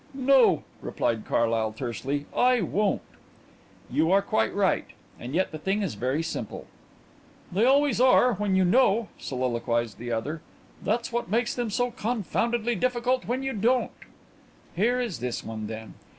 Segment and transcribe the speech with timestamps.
[0.15, 3.03] "No," replied Carlyle tersely; "I won't."
[3.87, 4.85] "You are quite right.
[5.19, 6.65] And yet the thing is very simple."
[7.51, 10.41] "They always are when you know," soliloquized the other.
[10.83, 13.91] "That's what makes them so confoundedly difficult when you don't."
[14.75, 15.93] "Here is this one then.